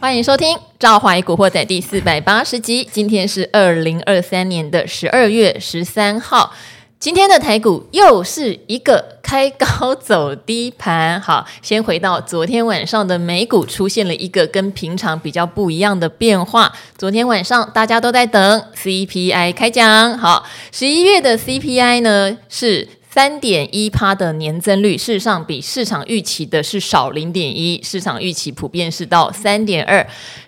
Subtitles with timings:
[0.00, 2.88] 欢迎收听《赵怀古惑仔》第四百八十集。
[2.92, 6.54] 今天是二零二三年的十二月十三号。
[7.00, 11.20] 今天的台股又是一个开高走低盘。
[11.20, 16.72] 好，先回到昨天晚上的美股，出现了一个跟平常比较不一样的变化。
[16.96, 20.16] 昨天晚上大家都在等 CPI 开奖。
[20.16, 22.88] 好，十一月的 CPI 呢是。
[23.18, 30.06] 三点一趴的年增率，事实上比市场预期的是少零点一，市场预期普遍是到三点二。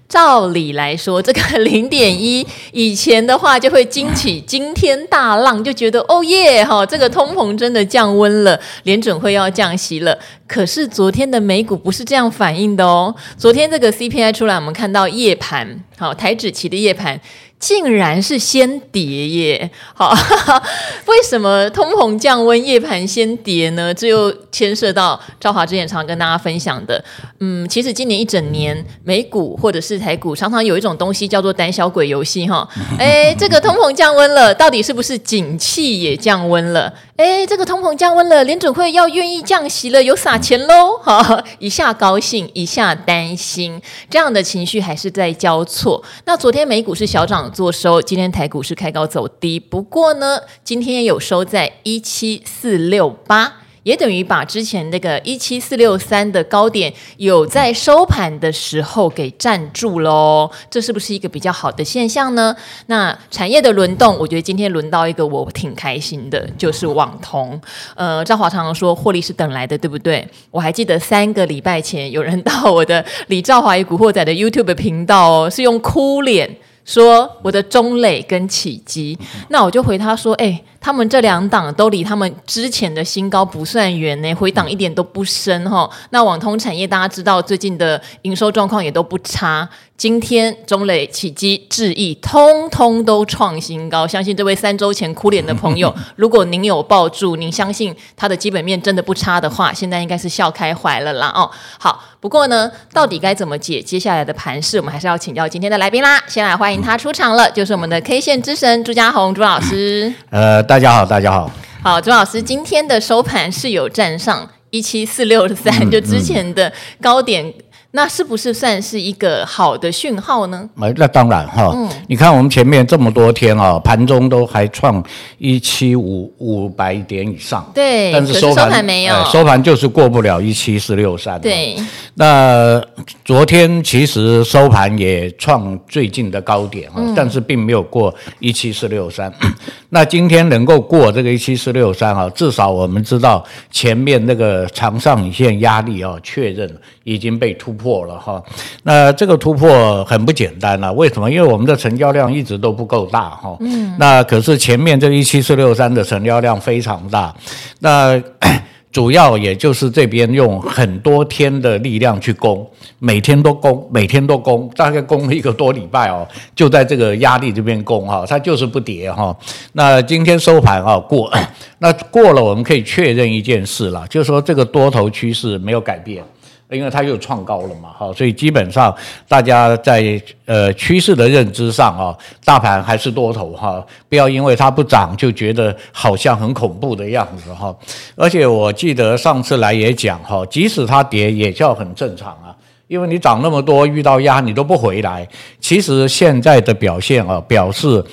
[0.08, 10.16] 照理来说，这个 零点一以前的话就会惊起惊天大浪，就觉得哦耶哈，这个通膨真的降温了，联准会要降息了。
[10.46, 17.20] 可是昨天的美股不是这样反应的哦，昨天这个 CPI 出来，我们看到夜盘，好，台指期的夜盘。
[17.60, 19.70] 竟然是先跌耶！
[19.94, 20.14] 好，
[21.04, 23.92] 为什么通膨降温夜盘先跌呢？
[23.92, 27.04] 这又牵涉到赵华之前常跟大家分享的。
[27.40, 32.66] 嗯，其实今年一整年美股或者是台股常常有一种东西叫做胆小鬼游戏哈。
[32.98, 36.90] 哎，这个通膨降温了，到底是不是景气也降温了？
[37.16, 40.96] 哎，这个通膨降温了，联准会要愿意降息了，有撒钱喽！
[41.02, 46.02] 哈，一下高兴，一下担心，这样的情绪还是在交错。
[46.24, 47.49] 那昨天美股是小涨。
[47.50, 60.50] 做收，今天台股是开高走低，不过呢，今天也有收在一七四六八，也等于把之前那个一七四六三的高点有在收盘的时候给站住喽。
[60.70, 62.54] 这是不是一个比较好的现象呢？
[62.86, 67.60] 那产业的轮动，我觉得今天轮到一个我挺开心的，就是网通。
[67.94, 70.26] 呃，赵华常常说获利是等来的，对不对？
[70.50, 76.58] 我还记得三个礼拜前有人到我的李赵华与古惑仔的 YouTube 频道哦，是用哭脸。
[76.90, 79.16] 说我的中磊跟启基，
[79.50, 85.88] 那我就回他说，哎，他们这两档都离他们之前的新高不算远呢，回档一点都不深哈。
[86.08, 89.68] 那网通产业大家知道最近的营收状况也都不差。
[89.96, 101.50] 今天中磊、启基、智易通通都创新高，相信这位三周前哭脸的朋友， 如果您有抱住，您相信它的基本面真的不差的话，现在应该是笑开怀了啦哦。
[101.78, 106.18] 好，不过呢，到底该怎么解接下来的盘势，我们还是要请教今天的来宾啦。
[106.26, 110.10] 先来欢迎他出场了，就是我们的 K 线之神朱家宏朱老师。
[110.30, 111.50] 呃，大家好，大家好。
[111.82, 116.72] 好，朱老师今天的收盘是有站上一七四六三，就之前的
[117.02, 117.52] 高点。
[117.92, 120.68] 那是不是算是一个好的讯号呢？
[120.96, 125.02] 那当然哈，嗯、你看我们前面这么多天啊，盘中都还创
[125.38, 131.40] 一七五五百点以上，对，但是收盘，没有，呃、收盘就是过不了一七四六三。
[131.40, 131.76] 对，
[132.14, 132.80] 那
[133.24, 139.32] 昨天其实收盘也创最近的高点啊，嗯、但是并没有过一七四六三。
[139.90, 146.72] 那今天能够过这个一七四六三啊，至少我们知道前面那个长上影线压力啊，确认
[147.02, 148.42] 已经被突破了哈。
[148.82, 151.30] 那这个突破很不简单了，为什么？
[151.30, 153.56] 因为我们的成交量一直都不够大哈。
[153.60, 153.94] 嗯。
[153.98, 157.34] 那可是前面这一七四六三的成交量非常大，
[157.80, 158.20] 那。
[158.92, 166.26] 主要也就是这边用很多天的力量去攻，每天都攻，每天都攻，大概攻了一个多礼拜哦，
[166.56, 169.32] 就在这个压力这边攻哈，它就是不跌哈。
[169.74, 171.32] 那今天收盘啊过，
[171.78, 176.24] 那过了我们可以确认一件事了，就是说这个多头趋势没有改变。
[176.70, 178.94] 因为它又创高了嘛，哈，所以基本上
[179.26, 187.74] 大家在呃趋势的认知上啊，大盘还是多头哈，不要因为它不涨就觉得好像很恐怖的样子哈。
[188.14, 192.54] 而且我记得上次来也讲哈，即使它跌也叫很正常啊，
[192.86, 195.26] 因为你涨那么多遇到压你都不回来，
[195.60, 198.04] 其实现在的表现啊表示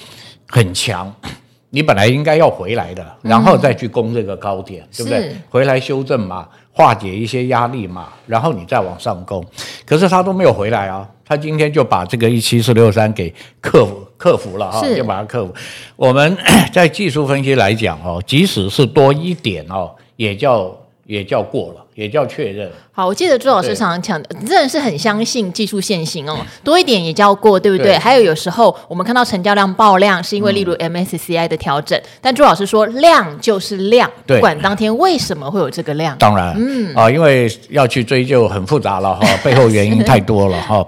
[0.47, 1.13] 很强，
[1.69, 5.35] 你本来应该要回来的，然后再去攻这个高点，嗯、对不对？
[5.50, 6.47] 回来修正嘛。
[6.72, 9.44] 化解一些压力嘛，然后你再往上攻，
[9.83, 15.51] 可是他都没有回来啊，他今天就把这个一七四六三给克服克服了哈，是就把它克服。
[15.95, 16.38] 我们
[16.72, 20.72] 在技术分析来讲哦，即使是多一点哦，也叫
[21.07, 21.83] 也叫过了。
[21.97, 22.71] 也叫确认。
[22.97, 27.91] 好，我记得朱老师常常讲的，真的是很相信技术线型哦，多一点也叫过，对不对？
[27.94, 36.17] 对，还有有时候我们看到成交量爆量，是因为例如 MSCI 的调整，嗯、但朱老师说量就是量，对不管当天为什么会有这个量。
[36.17, 40.83] 当然，嗯啊，因为要去追究很复杂了哈， 背后原因太多了哈。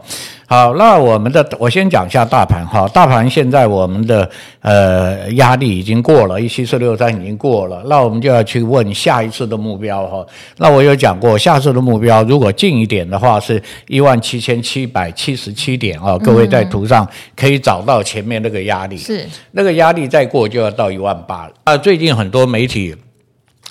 [0.48, 4.28] 好，那我们的我先讲一下大盘哈，大盘现在我们的
[4.62, 10.26] 呃压力已经过了，一七四六三已经过了，那我们就要去问下一次的目标哈。
[10.58, 21.78] 那我有讲过，下次的目标如果近一点的话是一万七千七百七十七点啊，各位在图上可以找到前面那个压力，是那个压力再过就要到一万八了啊。
[21.78, 22.96] 最近很多媒体。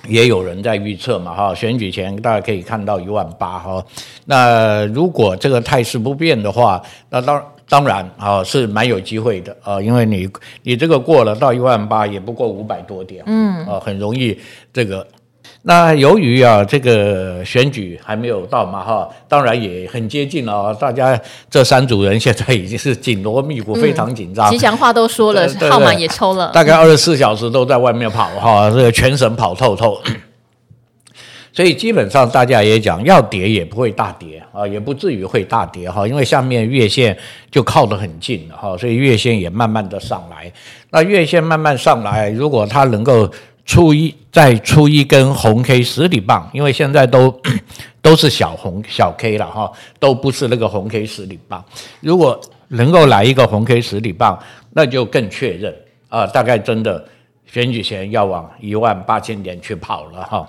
[0.06, 3.84] 也有人在预测嘛，哈，选举前大家可以看到一万八哈。
[4.26, 6.80] 那如果这个态势不变的话，
[7.10, 10.26] 那当当然啊是蛮有机会的啊，因为你
[10.62, 14.38] 你这个过了到一万八也不过五百多点，嗯，啊，很容易
[14.72, 15.04] 这个。
[15.62, 20.72] 那由于啊，这个选举还没有到嘛，哈，当然也很接近了。
[20.74, 21.20] 大家
[21.50, 24.48] 这三组人现在已经是紧锣密鼓，非常紧张。
[24.50, 30.00] 吉祥话都说了，号码也抽了，大概二十四小时都在外面跑，哈，这个全省跑透透。
[31.52, 37.14] 所以基本上大家也讲，要跌也不会大跌啊，也不至于会大跌哈，因为下面月线
[37.50, 40.50] 就靠得很近了哈，所以月线也慢慢的上来。
[40.90, 43.28] 那月线慢慢上来，如果它能够。
[43.68, 47.38] 出一再出一根红 K 实体棒，因为现在都
[48.00, 49.70] 都是小红小 K 了哈，
[50.00, 51.62] 都不是那个红 K 实体棒。
[52.00, 54.38] 如果能够来一个红 K 实体棒，
[54.72, 55.74] 那就更确认
[56.08, 57.06] 啊，大概真的
[57.44, 60.48] 选举前要往一万八千点去跑了哈。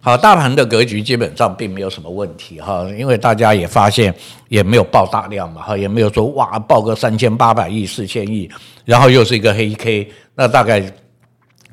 [0.00, 4.12] 好，大盘的格局基本上并没有什么问题哈，因为大家也发现
[4.48, 8.50] 也没有爆大量嘛哈，也没有说哇爆个三千八百亿四千亿，
[8.84, 10.82] 然后又是一个黑 K，那大概。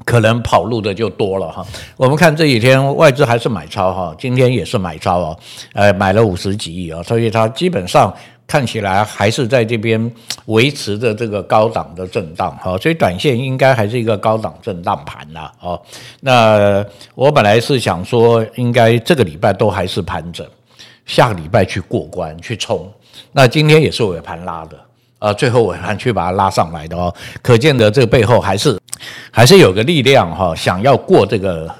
[0.05, 1.65] 可能跑路的就多了哈，
[1.97, 5.39] 我们看这几天外资还是买超哈，今天也是买超哦，
[5.73, 8.13] 呃，买了五十几亿啊，所以它基本上
[8.45, 10.11] 看起来还是在这边
[10.45, 15.81] 维持着这个高档的震荡哈，所以短线应该还是一个高档震荡盘呐哦。
[16.19, 16.85] 那
[17.15, 20.45] 我本来是想说，应该这个礼拜都还是盘整，
[21.05, 22.91] 下个礼拜去过关去冲，
[23.31, 24.77] 那今天也是尾盘拉的。
[25.23, 28.77] 呃，最后我还去把它拉上来的哦，可见得这个背后还是
[29.31, 31.73] 还是有个力量哈，想要过这个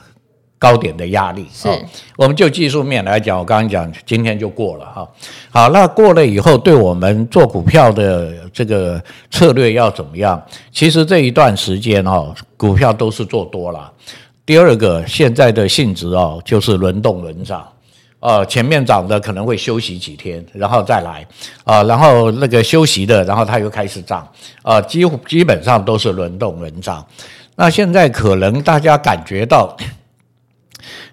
[0.58, 1.46] 高点的压力。
[1.52, 1.68] 是，
[2.16, 5.06] 我们就技术面来讲，我刚刚讲今天就过了哈。
[5.50, 10.42] 好，那过了以后，对我们做股票的这个策略要怎么样？
[10.72, 13.92] 其实这一段时间哦，股票都是做多了。
[14.46, 17.68] 第二个，现在的性质哦，就是轮动轮涨。
[18.24, 21.28] 呃，前面涨的可能会休息几天，然后再来，
[21.66, 24.22] 啊、呃，然后那个休息的，然后它又开始涨，
[24.62, 27.06] 啊、呃，几乎基本上都是轮动轮涨。
[27.58, 29.76] 那现在可能大家感觉到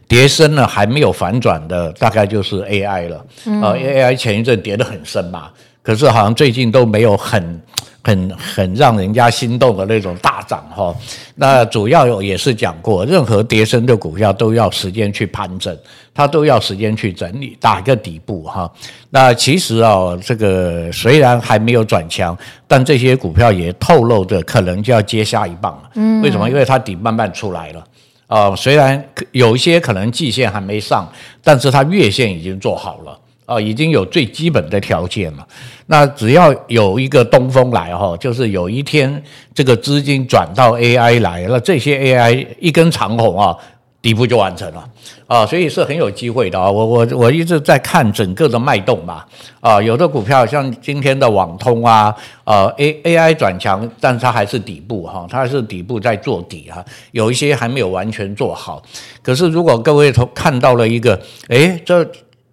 [0.06, 3.16] 跌深了还没有反转的，大概就是 AI 了，
[3.60, 5.50] 啊、呃、AI 前一阵跌得很深嘛，
[5.82, 7.60] 可是好像最近都没有很。
[8.02, 10.94] 很很让人家心动的那种大涨哈，
[11.34, 15.76] 那主要也是讲过，任何跌升的股票都要时间去盘整，
[16.14, 18.70] 它都要时间去整理，打一个底部哈。
[19.10, 22.36] 那其实啊，这个虽然还没有转强，
[22.66, 25.90] 但这些股票也透露着可能就要接下一棒了。
[25.94, 26.48] 嗯，为什么？
[26.48, 27.84] 因为它底慢慢出来了
[28.26, 28.56] 啊。
[28.56, 31.06] 虽然有一些可能季线还没上，
[31.44, 33.18] 但是它月线已经做好了。
[33.50, 35.44] 啊，已经有最基本的条件了。
[35.86, 39.20] 那只要有一个东风来哈，就是有一天
[39.52, 43.56] 这个资金转到 AI 来了，这些 AI 一根长虹啊，
[44.00, 44.88] 底部就完成了
[45.26, 46.70] 啊，所以是很有机会的啊。
[46.70, 49.24] 我我我一直在看整个的脉动嘛
[49.58, 52.14] 啊，有的股票像今天的网通啊，
[52.44, 58.80] 呃 A AI 转强，但是它还是底部哈，它是底部在做底啊，有一些还没有完全做好。
[59.20, 62.08] 可是如果各位从看到了一个，诶，这。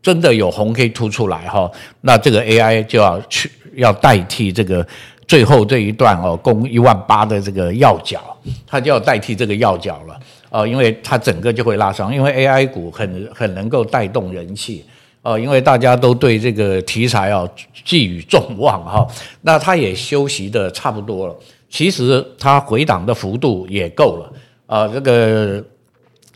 [0.07, 1.69] 真的有红 K 突出来哈，
[2.00, 4.88] 那这个 AI 就要去要代替这个
[5.27, 8.21] 最后这一段哦，攻一万八的这个要角，
[8.65, 10.18] 它就要代替这个要角了
[10.50, 14.86] 啊，因为它整个就会拉上，因为 AI 股很很能够带动人气
[15.21, 17.45] 啊，因为大家都对这个题材啊
[17.83, 19.06] 寄予重望哈，
[19.42, 21.35] 那它也休息的差不多了，
[21.69, 24.31] 其实它回档的幅度也够了
[24.68, 25.61] 啊，这个。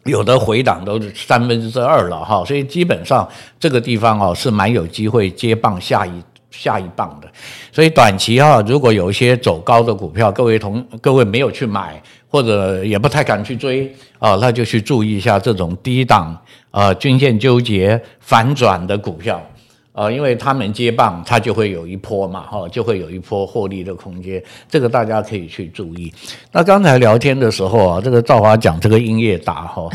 [0.05, 3.27] 有的回档都是三分之二了哈，所以基本上
[3.59, 6.11] 这个地方哦是蛮有机会接棒下一
[6.49, 7.27] 下一棒的。
[7.71, 16.35] 所以短期哈，如果有一些走高的股票，各位同各位没有去买或者也不太敢去追啊，那就去注意一下这种低档
[16.71, 19.41] 呃均线纠结反转的股票。
[19.93, 26.09] 呃，因为他们接棒，它就会有一波嘛，哈，就会有一波获利的空间，这个大家可以去注意。
[26.53, 29.89] 那刚才聊天的时候啊，这个赵华讲这个音乐达哈，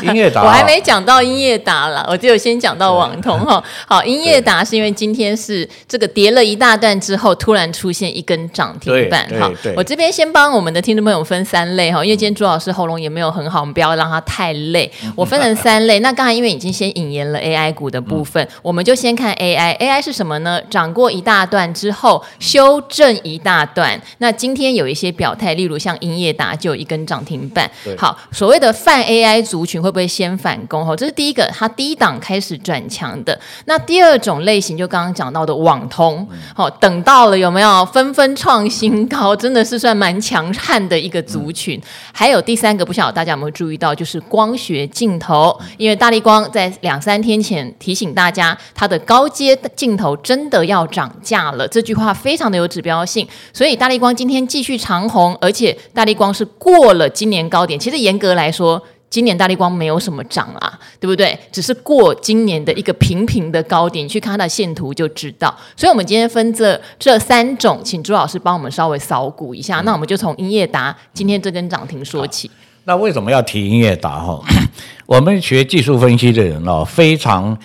[0.00, 3.60] 音乐达， 我还没讲到音乐达了，我就先讲到网通哈。
[3.88, 9.50] 好，音乐达是因为今天是这个跌了一大段之后，突然出现一根涨停板哈。
[9.74, 14.88] 我这边先帮我们的听众朋友分三类哈，因为今天朱老师喉咙也没有很好，我们不要让他太累。
[15.16, 15.98] 我分成三类。
[15.98, 19.31] 那刚才因为已经先引言了 AI 股的部分，我们就先看。
[19.32, 20.60] 看 AI，AI 是什么呢？
[20.68, 27.70] 涨过一大段之后修正一大段，那今天有一些表态，例如像英业达就有一根涨停板。
[27.96, 30.84] 好，所谓的泛 AI 族群会不会先反攻？
[30.84, 33.38] 哈，这是第一个，它低档开始转强的。
[33.64, 41.80] 那第二种类型就刚刚讲到的网通，好，等到了有没有纷纷创新高， 真的是算蛮强悍的一个族群。
[42.12, 51.68] 还有第三个，不晓得大家有没有注意到，就是光学镜头，因为大力光在两三天前提醒大家，它的高高阶镜头真的要涨价了。
[51.68, 57.78] 这句话非常的有指标性，所以大力光今天继续长红，而且大力光是过了今年高点。
[57.78, 61.38] 其实严格来说，今年大力光没有什么涨啊，对不对？
[61.52, 65.56] 只是过今年的一个平平的高点，去看它的线图就知道。
[65.76, 69.80] 所以，我们今天分这这三种，请朱老师帮我们稍微扫股一下。
[69.82, 72.50] 那我们就从英业达今天这根涨停说起。
[72.84, 74.18] 那为什么要提英业达？
[74.18, 74.40] 哈，
[75.06, 77.56] 我们学技术分析的人哦，非常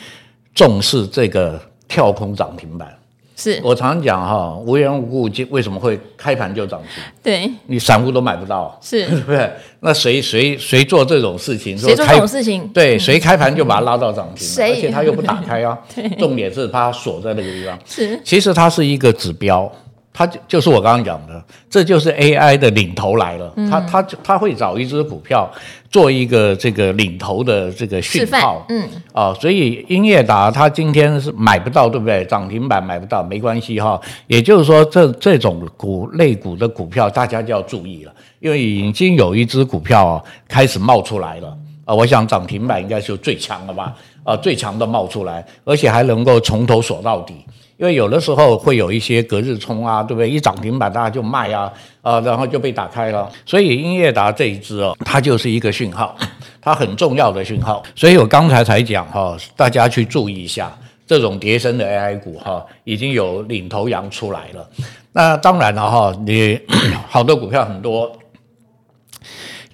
[0.57, 2.91] 重视这个跳空涨停板。
[3.39, 7.03] 是我常讲哈，无缘无故就为什么会开盘就涨停？
[7.21, 9.47] 对，你散户都买不到，是， 对不对？
[9.81, 11.77] 那谁谁谁做这种事情？
[11.77, 12.67] 谁做这种事情？
[12.69, 14.47] 对，谁开盘就把它拉到涨停？
[14.65, 15.77] 而且它又不打开啊？
[16.17, 17.77] 重点是它锁在那个地方。
[17.85, 19.71] 是，其实它是一个指标。
[20.17, 23.53] 它就就是我刚刚讲的，这就是 AI 的领头来了。
[23.69, 25.47] 它它它会找一只股票
[25.91, 28.65] 做一个这个领头的这个讯号。
[28.69, 32.25] 嗯啊，所以英业达它今天是买不到，对不对？
[32.25, 34.01] 涨停板买不到没关系哈。
[34.25, 41.55] 也就是说，这这种股类股的股票，大家就要注意了，因为已经有一只股票开始冒出来了
[41.85, 41.93] 啊。
[41.93, 43.93] 我想涨停板应该是最强了吧？
[44.23, 47.35] 啊，最强的冒出来，而且还能够从头锁到底。
[47.77, 50.27] 因为有的时候会有一些隔日冲啊，对不对？
[50.27, 53.31] 一涨停板大家就卖啊，啊、呃，然后就被打开了。
[53.45, 56.17] 所以英业达这一支哦，它就是一个讯号，
[56.59, 57.83] 它很重要的讯号。
[57.95, 64.67] 所以我刚才才讲哈，大家去注意一下，这种跌深的 AI 股哈，已经有领头羊出来了。
[65.13, 66.59] 那当然了哈，你
[67.07, 68.11] 好多股票很多，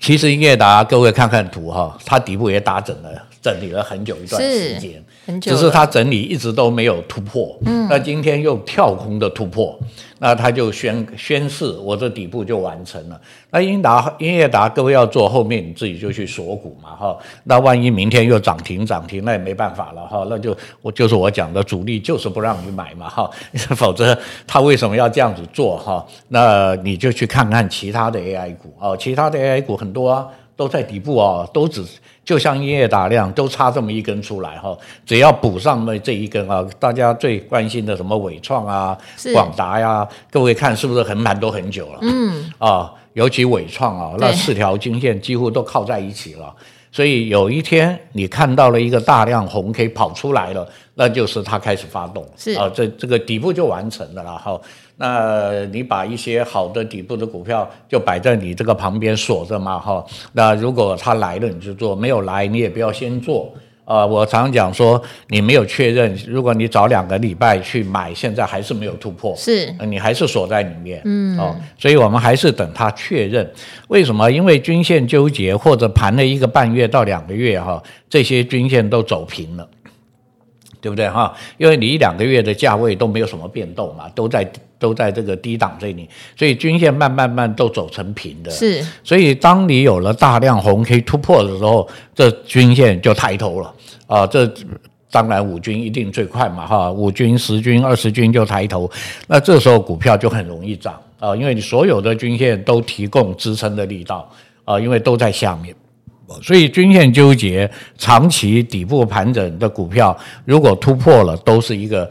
[0.01, 3.10] 其实英业达各位看看图哈，它底部也打整了，
[3.41, 5.01] 整理了很久一段时间。
[5.42, 9.77] 只是它整理一直都没有突破，嗯，那今天又跳空的突破，
[10.20, 13.20] 那它就宣宣示我这底部就完成了。
[13.50, 23.30] 那英达英业达各位要做后面你自己就去锁股嘛哈，那万一明天又涨停涨停，那也没办法了哈，那就我就是我讲的主力就是不让你买嘛哈，
[23.75, 26.06] 否则他为什么要这样子做哈？
[26.27, 31.83] 那你就去看看其他的 AI 股哦，其他的 AI 股很多啊，都在底部啊，都只。
[32.25, 34.74] 就像音乐打量都差这么一根出来哈，
[35.05, 38.98] 只要补上那这一根啊，大家最关心的什么伟创啊、
[39.33, 42.00] 广达呀，各位看是不是横盘都很久了？
[42.01, 46.55] 嗯啊，尤其伟创啊，那四条均线几乎都靠在一起了，
[46.93, 54.57] 所以有一天你看到了一个大量红 K 跑出来了，那就是它开始发动，是啊，这这个底部就完成了了哈。
[55.03, 60.01] 那你把一些好的底部的股票就摆在你这个旁边锁着嘛哈。
[60.31, 64.07] 那如果它来了你就做，没有来你也不要先做啊、呃。
[64.07, 71.53] 我常讲说，你没有确认，如果你早两个礼拜去买，现在还是没有突破，是你还是锁在里面，嗯哦。
[71.77, 73.45] 所以我们还是等它确认。
[73.89, 74.31] 为什么？
[74.31, 79.67] 因为均线纠结或者盘了一个半月到两个月哈，这些均线都走平了。
[80.84, 81.34] 对不对哈？
[81.58, 84.46] 因为你一两个月的价位都没有什么变动嘛，都在
[84.78, 88.52] 都在这个低档这里，所以均线慢慢慢都走成平的。
[88.52, 93.74] 是，所以当你有了大量红 K 突破的时候，这均线就抬头了
[94.08, 94.28] 啊！
[94.28, 94.46] 这
[95.10, 98.92] 当然五均一定最快嘛哈，五均、十均、二十均就抬头，
[99.28, 104.30] 那这时候股票就很容易涨啊，因为你所有的均线都提供支撑的力道
[104.66, 105.74] 啊，因为都在下面。
[106.42, 112.10] 所以均线纠结、长期底部盘整的股票，如果突破了，都是一个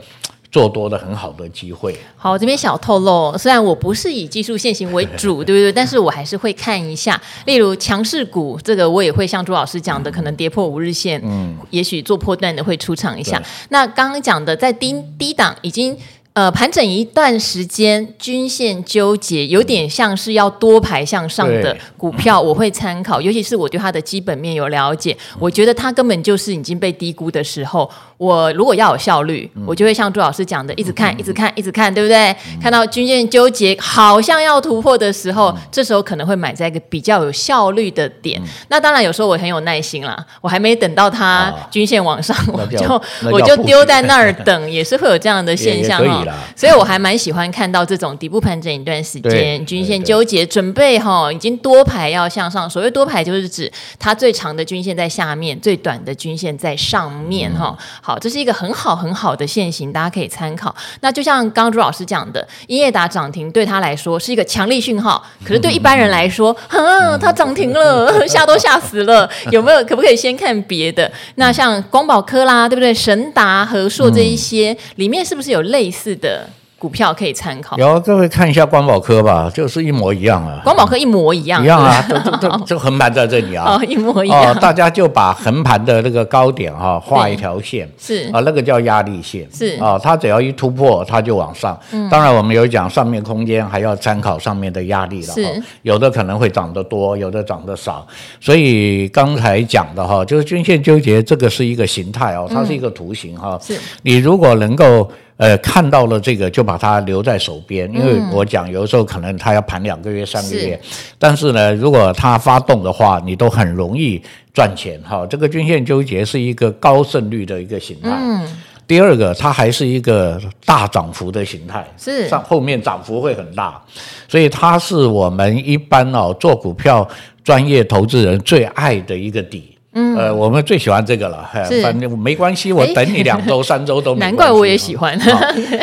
[0.50, 1.97] 做多的很好的机会。
[2.17, 5.73] 好，这边小透露，虽然我不是以技术线型为主，对不对？
[5.73, 13.43] 但是我还是会看一下，例如强势股，这个我也会像朱老师讲的，可能跌破五日线，嗯，也许做破段的会出场一下。
[13.71, 15.97] 那刚刚讲的在低低档已经。
[16.35, 23.21] 呃，盘整一段时间，均线纠结，有点像是要多排向上的股票，我会参考。
[23.21, 27.91] 尤其是我对它的基本面有了解，我觉得它根本就是已经被低估的时候。
[28.23, 32.33] 我如果要有效率，我就会像朱老师讲的，一直看，一直看，一直看，对不对？
[32.62, 38.41] 看到均线纠结，好像要突破的时候，这时候可能会买在一个比较有效率的点。
[38.69, 43.02] 那当然，有时候我很有耐心啦，我还没等到它均线往上，我就
[43.33, 46.25] 我就丢在那儿等，也是会有这样的现象哈。
[46.55, 52.71] 所以我还蛮喜欢看到这种底部盘整一段时间，均线纠结，准备哈，已经多排要向上。
[52.71, 57.76] 所谓多排就是指它最长的均线在下面，最短的均线在上面哈。
[58.00, 58.12] 好。
[58.12, 60.75] 好，这是一个很好很好的现行，大家可以参考。
[61.00, 69.26] 那就像刚刚朱老师讲的，英业达涨停对他来说是一个强力讯号，可是对一般人来说，啊，它涨停了， 吓都吓死了。
[69.50, 69.83] 有没有？
[69.85, 71.11] 可不可以先看别的？
[71.37, 72.92] 那像光宝科啦，对不对？
[72.92, 76.47] 神达、和硕这一些，里面是不是有类似的？
[76.83, 80.61] 股票可以参考，有各位看一下光宝科吧，就是一模一样啊。
[80.65, 82.05] 光宝科一模一样，一样啊，
[82.67, 84.51] 就横盘在这里啊，哦，一模一样。
[84.51, 91.79] 哦，大家就把横盘的那个高点哈画一条线，是啊，那个叫压力线，是啊，它只要一突破，它就往上。
[91.93, 95.33] 嗯，当然我们有讲上面空间，还要参考上面的压力了。
[95.33, 98.05] 是，有的可能会涨得多，有的涨得少。
[98.41, 103.57] 所以刚才讲的哈，就是均线纠结，这个是一个形态哦，它是一个图形哈。
[103.62, 105.09] 是，你如果能够。
[105.42, 110.80] 呃，看到了这个就把它留在手边，因为我讲有的时候可能它要盘两个月、三个月，
[111.18, 114.22] 但是呢，如果它发动的话，你都很容易
[114.54, 115.26] 赚钱哈。
[115.26, 118.11] 这个均线纠结是一个高胜率的一个形态。
[118.12, 118.49] 嗯。
[118.87, 123.82] 第二个，它还是一个大涨幅的形态，是上后面涨幅会很大，
[124.28, 127.08] 所以它是我们一般哦做股票
[127.42, 129.72] 专业投资人最爱的一个底。
[129.94, 131.49] 嗯，呃，我们最喜欢这个了，
[131.82, 134.20] 反正没关系，我等你两周、 三周都没。
[134.20, 135.18] 难怪我也喜欢，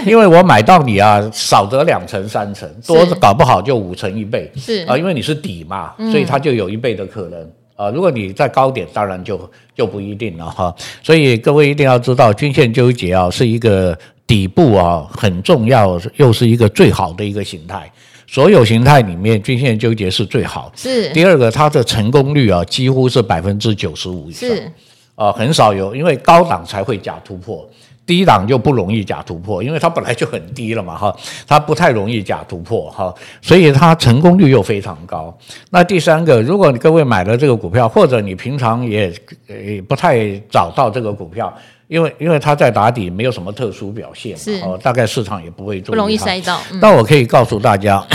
[0.06, 4.52] 因为我买到你啊，少则两成、三成，多搞不好就五成一倍。
[4.56, 7.40] 是啊，因为你是底嘛，所以它就有一倍的可能
[7.76, 7.90] 啊。
[7.92, 10.74] 如果你在高点，当然就就不一定了哈。
[11.04, 17.92] 所以各位一定要知道，均线纠结啊，是一个底部啊很重要，又是一个最好的一个形态。
[18.32, 20.72] 所有形态里面，均线纠结是最好。
[20.76, 24.48] 是第二个，它的成功率啊，几乎是百分之九十五以上。
[24.48, 24.72] 是
[25.16, 27.68] 啊，很少有，因为高档才会假突破，
[28.06, 31.18] 低档就不容易假突破，因为它本来就很低了嘛，哈，
[31.48, 35.36] 它不太容易假突破，哈，所以它成功率又非常高。
[35.72, 39.12] 那第三个，如果你各位买了这个股票，或者你平常也
[39.48, 41.52] 也不太找到这个股票。
[41.90, 46.62] 因为因为它在打底，没有什么特殊表现，是哦，大概市场也不会做，不容易塞到。
[46.72, 48.06] 嗯、但我可以告诉大家，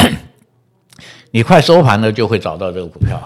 [1.32, 3.20] 你快收盘了就会找到这个股票，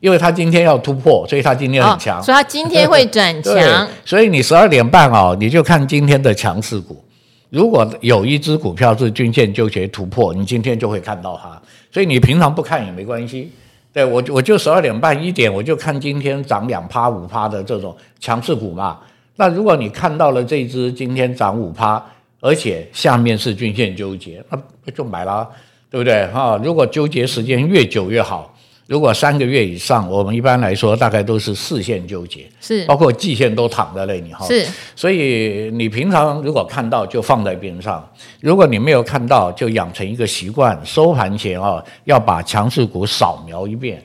[0.00, 3.88] 因为它今天要突破，所以它今天很强，哦、所以它今天会转强。
[4.04, 7.02] 所以你十二点半哦，你就看今天的强势股，
[7.48, 11.58] 如果有一只股票是均线纠结突破，你今天就会看到它。
[11.90, 13.50] 所以你平常不看也没关系。
[13.90, 18.98] 对我我就十二点半一点，我就看今天涨两趴五趴的这种强势股嘛。
[19.40, 22.04] 那如果你看到了这只今天涨五趴，
[22.40, 25.48] 而且下面是均线纠结，那就买啦，
[25.88, 26.26] 对不对？
[26.32, 28.52] 哈，如果纠结时间越久越好，
[28.88, 34.44] 如果三个月以上，我们一般来说大概都是四线纠结，是包括季线都躺在那里哈。
[34.44, 38.04] 是，所以你平常如果看到就放在边上，
[38.40, 44.02] 如果你没有看到，就养成一个习惯，收盘前啊要把强势股扫描一遍，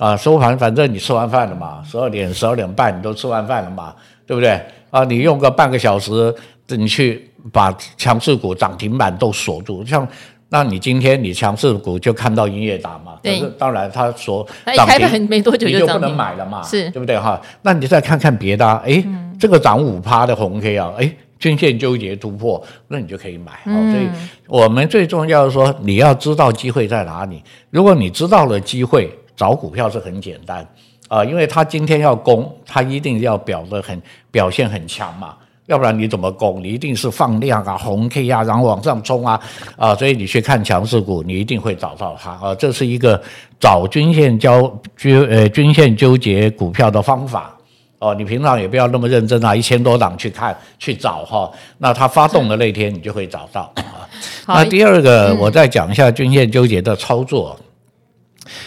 [0.00, 3.94] 啊，收盘反正你吃完饭了嘛，十二点十二点半你都吃完饭了嘛。
[4.24, 4.58] 对不对
[4.92, 5.02] 啊？
[5.04, 6.32] 你用个半个小时，
[6.68, 10.06] 你去把强势股涨停板都锁住，像
[10.50, 13.18] 那你今天你强势股就看到音乐打嘛？
[13.22, 13.40] 对。
[13.40, 16.62] 可是当然它锁涨停没多久就你就不能买了嘛？
[16.62, 17.40] 是，对不对哈？
[17.62, 23.52] 那你再看看别的，哎，嗯、这个涨五趴的红 K 啊，哎，均线纠结突破，那你就可以买。
[23.64, 24.06] 嗯、所以
[24.46, 27.42] 我们最重要的说，你要知道机会在哪里。
[27.70, 30.64] 如果你知道了机会，找股票是很简单。
[31.12, 36.64] 啊，因为他今天要攻，他一定要表得很表现很强嘛，要不然你怎么攻？
[36.64, 39.38] 你一定是放量啊，红 K 啊，然后往上冲啊，
[39.76, 43.22] 啊，所以你去看强势股，你一定会找到它啊，这是一个
[43.60, 47.54] 找均线交均呃均线纠结股票的方法
[47.98, 48.14] 哦。
[48.14, 54.08] 你平常也不要那么认真啊，一千多档去看去找哈，那它发动的那天你就会找到啊。
[54.46, 57.54] 那第二个，我再讲一下均线纠结的操作。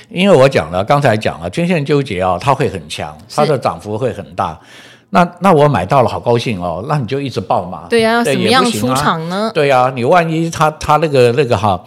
[0.09, 4.59] 因为我讲了，刚才讲了，均线纠结啊，它会很强，它的涨幅会很大。
[5.09, 7.87] 那那我买到了，好高兴哦，那你就一直报嘛。
[7.89, 9.51] 对呀、啊，怎么样出场呢？
[9.53, 11.83] 对呀、啊，你万一它它那个那个哈，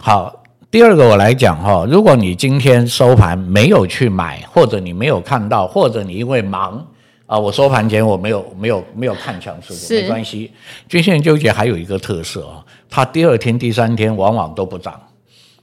[0.00, 0.34] 好。
[0.70, 6.86] 第二个我来讲哈，如果你今天收盘没有去买，或者你没有看到，或者你因为忙
[7.24, 10.52] 啊，我收盘前我没有没有没有看强势股，没关系。
[10.86, 14.92] 均线纠结还有一个特色啊，它第二天、第三天往往都不涨。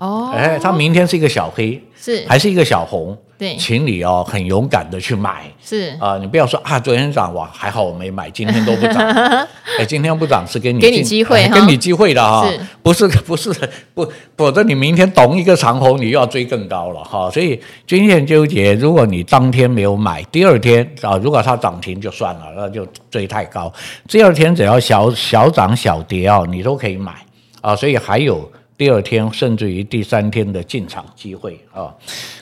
[0.06, 2.24] 哦，哎，它明天是一个小黑，是。
[2.28, 3.18] 还是一个小红？
[3.38, 5.89] 对，请你哦，很勇敢的去买，是。
[6.00, 8.96] 啊、呃，你不要说啊，昨天涨哇，还好我没买，今天都不涨，
[9.78, 12.60] 哎，今天不涨是给你给你机会，给你机会的哈，是。
[12.82, 13.52] 不是不是
[13.94, 23.74] 不，否则你明天同一个长红，你又要追更高了哈，所以均线纠结，如果你当天没有买，第二天啊，如果它涨停就算了，那就追太高，
[24.08, 27.13] 第二天只要小小涨小跌啊，你都可以买。
[27.60, 28.50] 啊，所以还有。
[28.78, 31.94] 第二天甚至于第三天的进场机会啊，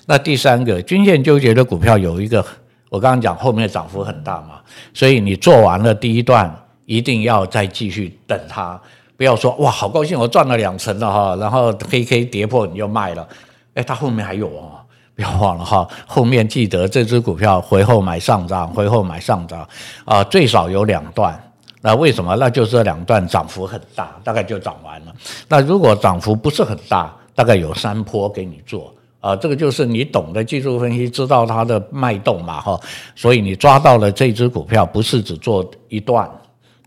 [0.08, 2.43] 那第三个均线纠结的股票有一个，
[2.89, 4.60] 我刚刚讲后面涨幅很大嘛，
[4.93, 6.52] 所以你做完了第一段，
[6.86, 8.80] 一定要再继续等它，
[9.15, 13.28] 不要说哇好高兴我赚了两成了哈，然后黑 K 跌破你就卖了，
[13.76, 14.72] 哎，它后面还有哦，
[15.15, 19.67] 不要忘了哈，后面记得这只股票回后买上涨，回后买上涨
[20.04, 21.39] 啊，最少有两段。
[21.86, 22.34] 那为什么？
[22.38, 25.13] 那就是这两段涨幅很大，大概就涨完了。
[25.50, 28.91] 那如果涨幅不是很大，大概有三坡给你做。
[29.19, 32.80] 啊，这个就是你懂得技术分析，知道它的脉动嘛，哈，
[33.15, 36.30] 所以你抓到了这只股票，不是只做一段，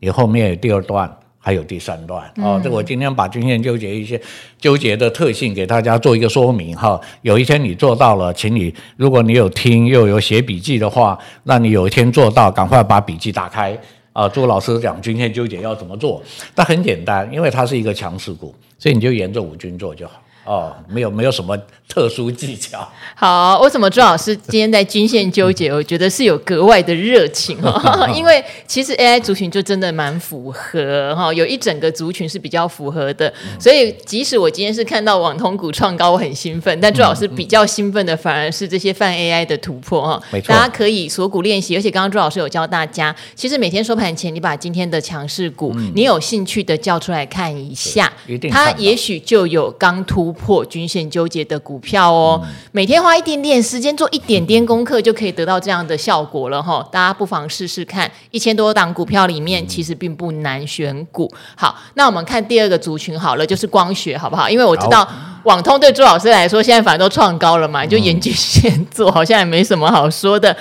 [0.00, 2.30] 你后面有第二段，还有第三段。
[2.42, 4.20] 哦，这我今天把均线纠结一些
[4.58, 7.00] 纠结的特性给大家做一个说明，哈。
[7.22, 13.78] 有一天你做到了，请你，如果你有听又有写笔记的话，那你有一天做到，赶快把笔记打开
[14.16, 14.26] 啊。
[14.28, 16.22] 朱老师讲均线纠结要怎么做，
[16.54, 20.22] 但很简单，因为它是一个强势股，所以你就沿着五均做就好。
[20.46, 22.88] 哦，没有没有什么特殊技巧。
[23.14, 25.72] 好，为什么朱老师今天在均线纠结？
[25.72, 33.32] 我觉得是有格外的热情哦， 因为其实 AI 族群就真的蛮符合哈，有一整个族群是比较符合的。
[33.58, 40.22] 所以即使我今天是看到网通股创高，我很兴奋，但朱老师比较兴奋的反而是这些泛 AI 的突破哈。
[40.30, 56.86] 没错，大家可以锁股练习，而且刚刚朱老师有教大家，其实每天收盘前你把今天的强势股，你有兴趣的叫出来看一下，一定它也许就有刚突破均线纠结的股票哦，嗯、每天花一点点时间做一点点功课，就可以得到这样的效果了哈。
[56.92, 61.28] 大家不妨试试看，一千多档股票里面其实并不难选股。
[61.56, 64.48] 好，那我们看第二个族群好了，就是光学好不好？
[64.48, 65.08] 因为我知道
[65.44, 70.56] 网通对朱老师来说现在反正都创高了嘛，就沿均线做好像也没什么好说的。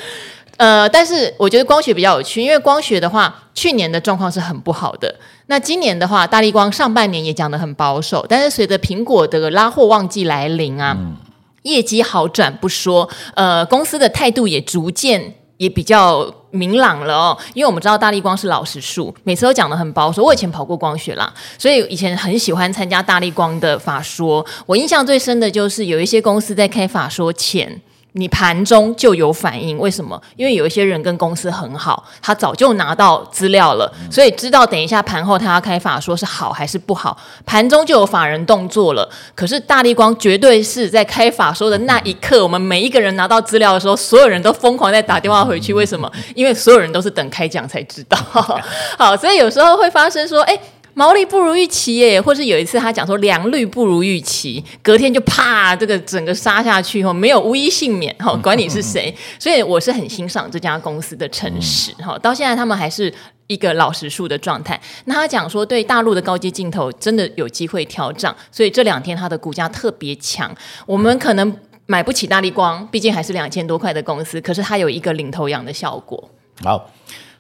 [0.57, 5.13] 呃，但是我觉得光学比较有趣，因为光学的话，去年的状况是很不好的。
[5.47, 11.15] 那今年的话，大力光上半年也讲得很保守，但是随着苹果的拉货旺季来临啊，嗯、
[11.61, 17.37] 业绩好转不说，呃，公司的态度也逐渐也比较明朗了哦。
[17.53, 20.23] 因为我们知道大力光是老实树，每次都讲得很保守。
[20.23, 24.43] 我以前跑过光学啦，所以以前很喜欢参加大力光的法说。
[24.65, 27.81] 我印象最深的就是有一些公司在开法说前。
[28.17, 30.19] 你盘中就有反应，为什么？
[30.37, 39.09] 因为有一些人跟公司很好，他早就拿到资料了，所以知道等一下盘后他要开法说是好还是不好，盘中就有法人动作了。
[39.35, 46.09] 可是大力光绝对是在开法说的那一刻，我们每一个人拿到资料的时候，所有人都疯狂在打电话回去，为什么？
[46.33, 48.17] 因为所有人都是等开讲才知道。
[48.97, 50.57] 好，所以有时候会发生说，哎。
[50.95, 59.13] 毛利不如预期耶，或是有一次他讲说良率不如预期，隔天就啪，这个整个杀下去后没有无一幸免哈，管你是谁。
[59.37, 63.13] 所以我是很欣赏这家公司的诚实哈，到现在他们还是
[63.47, 64.79] 一个老实树的状态。
[65.03, 70.49] 那他讲说对大陆的高阶镜头真的有机会调涨，所以这两天它的股价特别强。
[70.85, 71.53] 我们可能
[71.87, 76.29] 买不起大力光，毕竟还是两千多块的公司，可是它有一个领头羊的效果。
[76.63, 76.89] 好。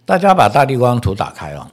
[0.07, 1.65] 大家把大立光图打开哦，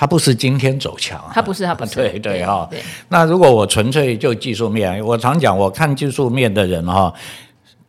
[0.00, 2.66] 它不是今天走强，它不是，它不是，对对哈。
[3.08, 7.12] 那如果我纯粹就技术面，我常讲，我看技术面的人哈。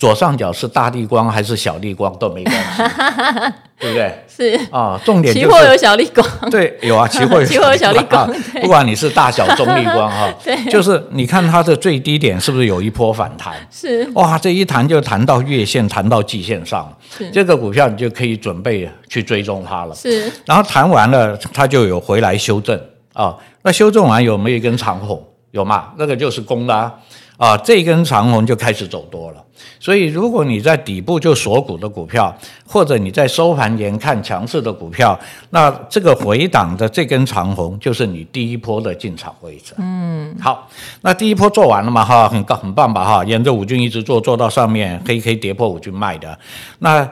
[0.01, 2.81] 左上角是大立光还是小立光都没关系，
[3.79, 4.11] 对不对？
[4.27, 8.27] 是啊，重点就是期货有小立光，对，有啊，期货有，期货有小立光，
[8.63, 13.53] 不管你是大小中立光哈， 对，就是你看它的最低点是不是有一波反弹？
[13.69, 19.93] 是哇，这一弹就弹到月线，弹到季线上，是这个股票你就可以准备去追踪它了。
[19.93, 22.75] 是，然后弹完了，它就有回来修正
[23.13, 25.23] 啊，那修正完有没有一根长红？
[25.51, 25.91] 有嘛？
[25.97, 26.75] 那个就是攻啦。
[26.75, 26.93] 啊，
[27.63, 29.43] 这根长红就开始走多了，
[29.79, 32.31] 所以如果你在底部就锁股的股票，
[32.67, 39.73] 或者你在收盘前看强势的股票，那这个回档的这根长红就是你第一波的进场位置。
[39.77, 40.69] 嗯，好，
[41.01, 42.05] 那第一波做完了嘛？
[42.05, 43.03] 哈，很高很棒吧？
[43.03, 46.37] 哈，沿着五均一直做，做到上面黑黑跌破五均卖的。
[46.77, 47.09] 那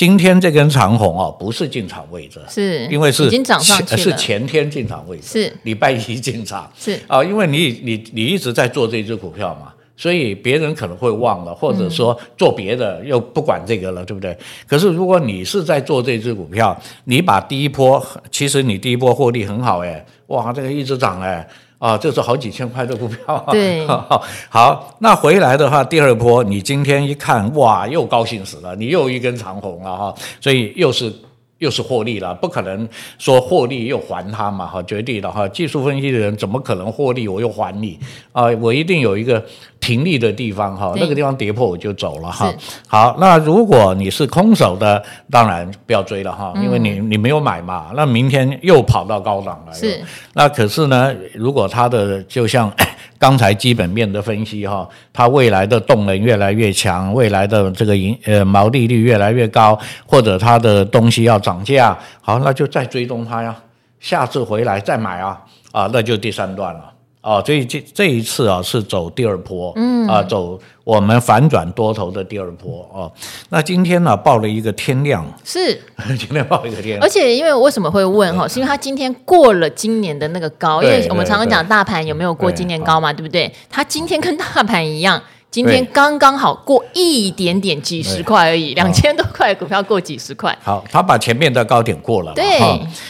[0.00, 14.34] 今天这根长红哦，不是进场位置，是因为是已经涨上去了，是前天进场位置，是礼拜一进场，是啊，因为你你你一直在做这只股票嘛，所以别人可能会忘了，或者说做别的又不管这个了，嗯、对不对？
[14.66, 21.46] 可是如果你是在做这只股票，你把第一波，其实你第一波获利很好哎，哇，这个一直涨哎。
[21.80, 23.42] 啊，这是好几千块的股票。
[23.50, 23.86] 对，
[24.50, 31.10] 好，那回来的话，第二波你今天一看，哇，又高兴死了，你又一根长红了哈，所以又是
[31.56, 32.86] 又是获利了，不可能
[33.18, 37.98] 说获利又还他嘛哈，绝对的哈，技术分析的人怎么可能获利我又还你
[38.32, 38.44] 啊？
[38.60, 39.42] 我一定有一个
[39.90, 42.52] 停停利的地方哈，那个地方跌破我就走了哈。
[42.86, 49.78] 好，那如果你是空手的，当然不要追了哈，因为你你没有买嘛，那明天又跑到高档来了。
[49.78, 50.00] 是，
[50.34, 52.72] 那可是呢，如果它的就像
[53.18, 63.54] 刚才基本面的分析哈，它未来的动能越来越强，未来的这个盈呃毛利率越来越高，或者它的东西要涨价，好，那就再追踪它呀，
[63.98, 65.40] 下次回来再买啊，
[65.72, 66.84] 啊，那就第三段了。
[67.22, 73.10] 哦，所以这这一次啊是走第二波，嗯啊，走我们反转多头的第二波啊。
[73.50, 75.78] 那今天呢报了一个天量，是
[76.18, 83.52] 今天报一个天量，而且因为为什么会问哈，是因为它今天过了今年的那个高，因为我们常常讲大盘有没有过今年高嘛，对不对？
[83.68, 85.22] 它今天跟大盘一样。
[85.50, 90.56] 今天刚刚好过一点点几十块而已，两千多块股票过几十块。
[90.62, 92.32] 好，他把前面的高点过了。
[92.34, 92.58] 对，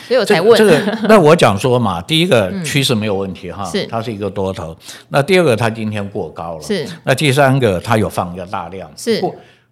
[0.08, 0.56] 所以我才问。
[0.56, 4.74] 这个，那我讲说嘛， 第一个趋势没有问题哈，是它是一个多头。
[5.10, 6.62] 那第二个，它今天过高了。
[6.62, 6.88] 是。
[7.04, 8.90] 那第三个，它有放一个大量。
[8.96, 9.22] 是。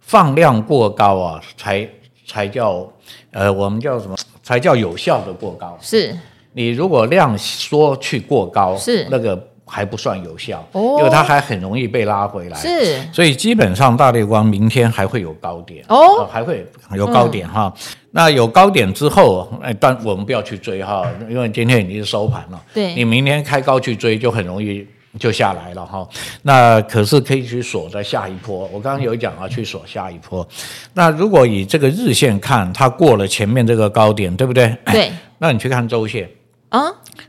[0.01, 1.89] 放量过高啊，才
[2.27, 2.87] 才叫
[3.31, 4.15] 呃，我们叫什么？
[4.43, 5.75] 才叫有效的过高。
[5.81, 6.15] 是。
[6.53, 9.47] 你如果量缩去过高，是那个。
[9.69, 12.57] 还不算有效，因为它还很容易被拉回来。
[12.57, 17.71] 是，所以基本上大立光明天还会有高点哦，还会有高点哈。
[18.11, 22.59] 那有高点之后，哎，但我们不要去追哈，因为今天已经收盘了。
[22.73, 24.85] 对，你明天开高去追，就很容易
[25.19, 26.07] 就下来了哈。
[26.41, 28.67] 那可是可以去锁在下一波。
[28.73, 30.47] 我刚刚有讲啊，去锁下一波。
[30.95, 34.75] 那如果以这个日线看，它过了前面这个高点，对不对？
[34.85, 35.11] 对。
[35.37, 36.27] 那你去看周线
[36.69, 36.83] 啊，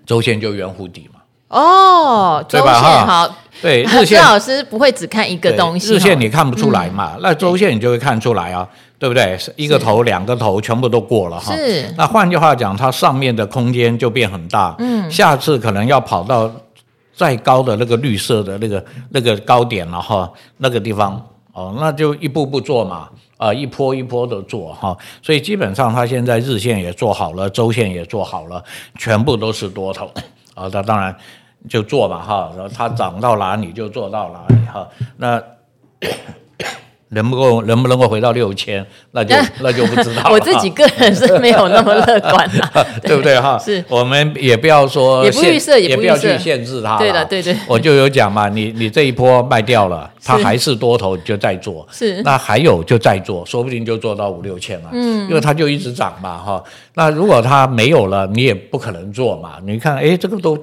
[0.07, 1.20] 周线就圆弧底嘛。
[1.51, 3.29] 哦，周线好，
[3.61, 8.67] 对， 日线老师不会只看一个东西，日线你看不出来嘛，那周线你就会看出来啊，
[9.01, 9.37] 对不对？
[9.57, 11.53] 一个头、两个头全部都过了哈。
[11.57, 11.93] 是。
[11.99, 14.77] 那换句话讲，它上面的空间就变很大。
[14.79, 15.11] 嗯。
[15.11, 16.49] 下次可能要跑到
[17.17, 21.21] 再高的那个绿色的那个那个高点了哈，那个地方
[21.53, 24.97] 哦，那就一步步做嘛，啊，一波一波的做哈。
[25.21, 28.63] 所以基本上它现在日线也做好了，周线也做好了，
[28.97, 30.09] 全部都是多头
[30.55, 30.71] 啊。
[30.73, 31.13] 那当然。
[31.69, 34.89] 就做嘛哈，然后它涨到哪里就做到哪里哈。
[35.17, 35.43] 那
[37.13, 40.31] 能不能能不能够回到六千，那就那就不知道了。
[40.33, 43.59] 我自己个人是没有那么乐观的， 对不对哈？
[43.63, 46.97] 是，我们也不要说也不预设，也不要去限制它。
[46.99, 47.57] 对的，对对。
[47.67, 51.85] 我就有讲嘛，你你这一波卖掉了，它还是多头，你就再做。
[51.91, 52.23] 是。
[52.23, 54.91] 那还有就再做，说不定就做到五六千了。
[54.93, 55.29] 嗯。
[55.29, 56.63] 因为它就一直涨嘛哈。
[56.95, 59.55] 那如果它没有了，你也不可能做嘛。
[59.67, 60.57] 你看，哎，这个都。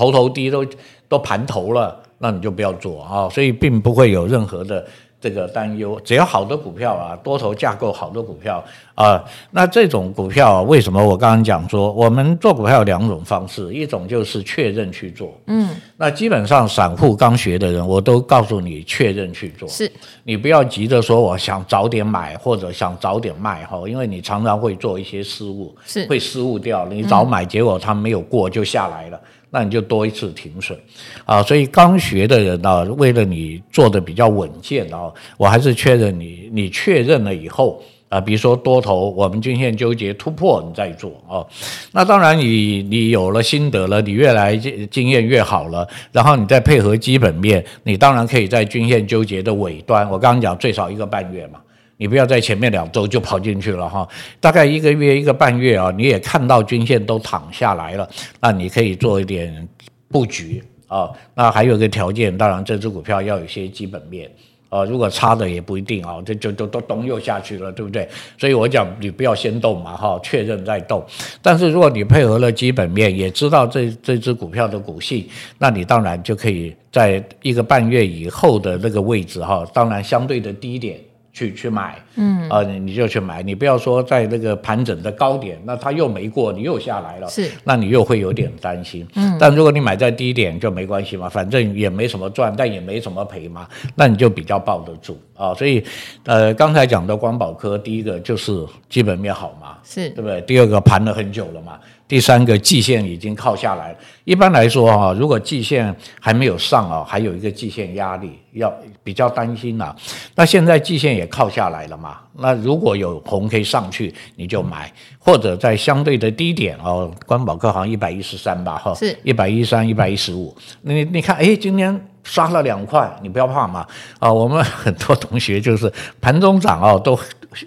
[0.00, 0.64] 头头低都
[1.10, 4.82] 都盘头了，那你就不要做啊，所以并不会有任何的
[5.20, 6.00] 这个担忧。
[6.02, 19.90] 只要好的股票啊，多头架构好的股票啊，那这种股票为什么我刚刚讲说，我们做股票有两种方式，一种就是确认去做，嗯，那基本上散户刚学的人，我都告诉你确认去做，是。
[20.24, 26.06] 你不要急着说我想早点买或者想早点卖哈，因为你常常会做一些失误，是。
[26.06, 29.20] 会失误掉，你早买结果它没有过就下来了。
[29.50, 30.78] 那你就多一次停损，
[31.24, 41.44] 啊，所以刚学的人啊，为了你做的比较稳健啊，我还是确认你，你确认了以后啊，比如说多头，我们均线纠结突破，你再做啊。
[41.90, 51.58] 那当然你，你你有了心得了，你越来经经验越好了，然后你再配合基本面，你当然可以在均线纠结的尾端，我刚刚讲最少一个半月嘛。
[52.00, 54.08] 你不要在前面两周就跑进去了哈，
[54.40, 58.08] 大概一个月一个半月啊，你也看到均线都躺下来了，
[58.40, 59.68] 那你可以做一点
[60.08, 61.10] 布局啊。
[61.34, 64.30] 那还有一个条件，当然这只股票要有些基本面
[64.70, 68.08] 啊，如果差的也不一定啊，这就就都咚又下去了，对不对？
[68.38, 71.04] 所以我讲你不要先动嘛哈，确认再动。
[71.42, 80.98] 但是如果你配合了基本面，也知道这这只股票的股性，那你当然就可以在一个半月以后的那个位置哈，当然相对的低点。
[81.32, 95.54] 去去买，嗯啊，你你就去买，你不要说在那个盘整的高点，那它又没过，你又下来了，是，那你又会有点担心，嗯，但如果你买在低点就没关系嘛，反正也没什么赚，但也没什么赔嘛，那你就比较抱得住啊。
[95.54, 95.84] 所以，
[96.24, 100.40] 呃，刚才讲的光宝科，第一个就是基本面好嘛，是对不对？
[100.42, 101.78] 第二个盘了很久了嘛。
[102.10, 109.94] 第三个季线已经靠下来了，一般来说哈，如果季线还没有上啊，还有一个季线压力，要比较担心呐。
[110.34, 120.52] 那现在季线也靠下来了嘛，那如果有红可以上去，你就买，或者在相对的低点哦，光宝科好像一百一十三吧，哈，是一百一十三、一百一十五。
[120.82, 123.86] 你你看，哎，今天杀了两块，你不要怕嘛。
[124.18, 127.16] 啊，我们很多同学就是盘中涨哦，都。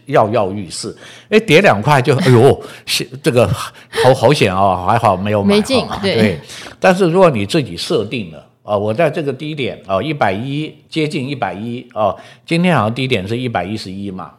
[0.06, 0.96] 跃跃欲试，
[1.30, 2.64] 哎，跌两块就哎呦，
[3.22, 5.56] 这个好好险哦，还好没有买。
[5.56, 6.40] 没进，对，对。
[6.80, 14.32] 但是如果你自己设定了啊，我在这个低点哦，一百一接近一百一哦，今天好像低点是一百一十一嘛。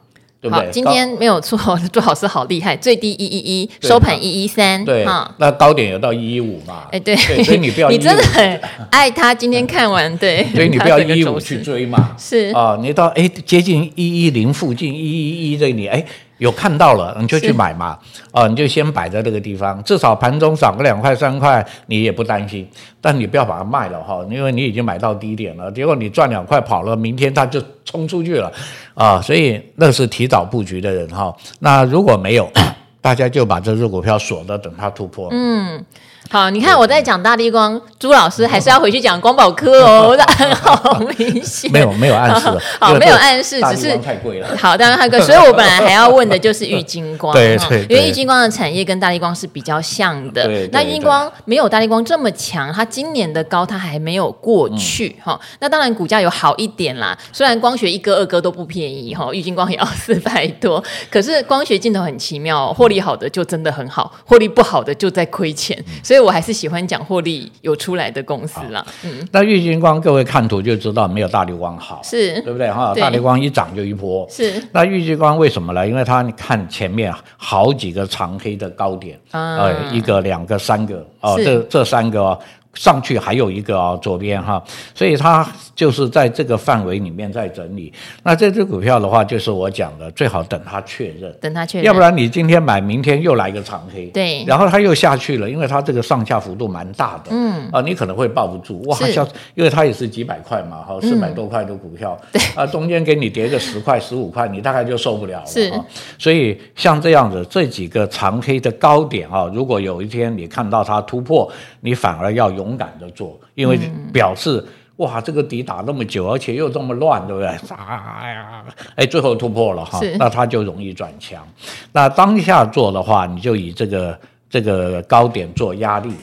[0.50, 1.58] 好，今天没有错，
[1.92, 5.04] 朱老师好厉害，最低一一一，收盘一一三，对，
[5.38, 6.84] 那高点有到一一五嘛？
[6.90, 9.34] 哎，对，所以你不要， 你真的很爱他。
[9.34, 16.04] 今天看完，对， 所以你不要一一五去追嘛，是啊，你到哎接近一一零附近，一一一这里，哎。
[16.38, 17.98] 有看到了，你就去买嘛，
[18.32, 22.68] 啊，你就先摆在这个地方，至少盘中涨个两块三块，你也不担心。
[23.00, 28.52] 但你不要把它卖了哈，因为你已经买到低点了，结果你赚两块跑了，明天它就冲出去了
[28.94, 31.34] 啊，所以那是提早布局的人哈。
[31.60, 32.50] 那如果没有，
[33.00, 35.28] 大家就把这只股票锁着，等它突破。
[35.30, 35.84] 嗯。
[36.30, 41.70] 好，你看我在讲大立光，朱老师还是要回去讲光宝科哦， 我的暗号明显。
[41.70, 42.48] 没有没有暗示，
[42.80, 44.48] 好，没有暗示，只是太贵了。
[44.56, 50.44] 好，当然太贵，所以我本来还要问的就是玉晶光， 对对，因为玉晶光的产业跟大立光是比较像的。
[50.72, 55.38] 那玉晶光没有大立光这么强，它今年的高它还没有过去哈。
[55.60, 66.13] 那当然股价有好一点啦，虽然光学一哥二哥都不便宜哈，玉晶光也要四百多，可是光学镜头很奇妙，获利好的就真的很好，获利不好的就在亏钱，所以。
[66.14, 68.86] 所以我还是喜欢讲获利有出来的公司啦。
[69.04, 72.94] 嗯，那玉金光各位看图就知道没有大流光好，是对不对哈？
[72.94, 74.24] 大流光一涨就一波。
[74.30, 74.62] 是。
[74.70, 75.84] 那玉金光为什么呢？
[75.84, 82.38] 因为它你看前面好几个长黑的高点，啊、呃，一个、两个、三个，哦，这这三个、哦。
[82.74, 84.62] 上去还有一个啊、哦，左边哈，
[84.94, 87.92] 所以它就是在这个范围里面在整理。
[88.22, 105.72] 那这只股票的话，就是我讲的，最好等它确认，等它确认，要不然你今天买，明天又来一个长黑，对，然后它又下去了，因为它这个上下幅度蛮大的，嗯，啊，你可能会抱不住，哇，像因为它也是几百块嘛，哈，四百多块的股票，对、嗯，啊，中间给你跌个十块、十五块，你大概就受不了了，是，
[106.18, 111.50] 所以像这样子这几个长黑的高点啊，如果有一天你看到它突破，
[111.84, 113.78] 你反而要勇敢的做，因为
[114.10, 117.48] 表示、嗯、哇，这个底打那么久，而且又这么乱，对不对？
[117.76, 118.64] 哎呀，
[118.96, 121.46] 哎，最后突破了哈，那它就容易转强。
[121.92, 124.18] 那当下做的话，你就以这个
[124.48, 126.14] 这个高点做压力。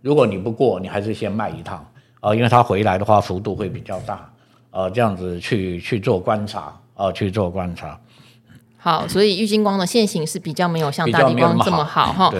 [0.00, 1.76] 如果你不过，你还是先卖一趟
[2.20, 4.14] 啊、呃，因为它回来的话幅度会比较大
[4.70, 6.60] 啊、呃，这样子去去做观察
[6.94, 8.00] 啊、呃，去做观察。
[8.78, 12.32] 好，所以玉金光的线型是比较没有像大地光这么好哈。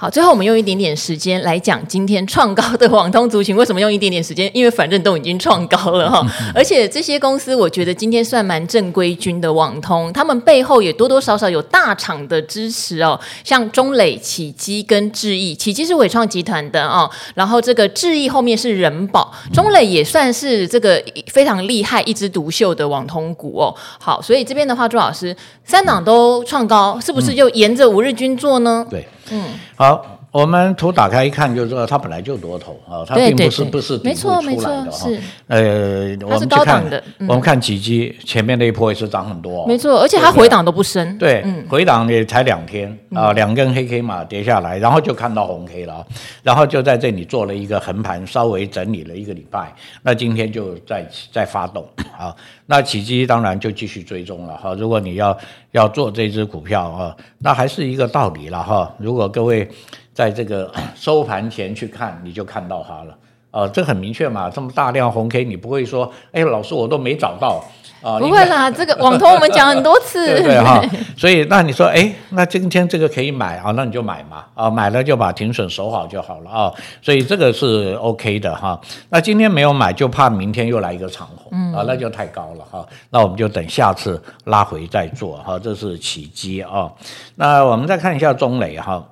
[0.00, 3.56] 好，最后我们用一点点时间来讲今天创高的网通族群。
[3.56, 4.48] 为什么用一点点时间？
[4.54, 23.74] 因为反正都已经创高了哈，而且这些公司我觉得今天算蛮正规军的网通，他们背后也多多少少有大厂的支持哦，像中磊、启基跟智易，启基是伟创集团的哦，然后这个智易后面是人保，中磊也算是这个非常厉害一枝独秀的网通股哦。
[23.98, 28.86] 好，所以这边的话，朱老师三档都创高，是不是就沿着五日均做呢？
[28.88, 29.04] 对。
[29.30, 29.44] 嗯，
[29.76, 34.90] 好，我们图打开一看，就知道它本来就多头啊，它并不是不是底部出来的哈。
[34.90, 46.06] 是，呃，我们去看的，我们看启碁前面那一波也是涨很多，没错，而且它回档都不深，对，回档也才两天啊，两根黑 K 嘛跌下来，然后就看到红 K 了，
[46.42, 51.86] 然后就在这里做了一个横盘，稍微整理了一个礼拜，那今天就在在发动
[52.16, 52.34] 啊，
[52.70, 55.36] 那起机当然就继续追踪了哈，如果你要。
[55.72, 58.90] 要做这只股票啊，那还是一个道理了哈。
[58.98, 59.68] 如果各位
[60.14, 63.18] 在这个 收盘前去看，你就看到它了
[63.50, 64.48] 啊，这很明确嘛。
[64.48, 67.62] 这么大量红 K，你不会说，哎，老师我都没找到。
[68.00, 70.82] 啊，不会啦，这个网通我们讲很多次，对对哈。
[71.16, 76.72] 所以那你说，哎，那今天这个可以买啊，那你就买嘛，啊，买了就把停损守好就好了啊。
[77.02, 78.80] 所以这个是 OK 的哈。
[79.08, 82.86] 那今天没有买，就怕明天又来一个长虹啊，那就太高了哈。
[83.10, 85.58] 那我们就等下次拉回再做哈。
[85.58, 86.90] 这是启碁啊。
[87.34, 89.02] 那我们再看一下中磊哈。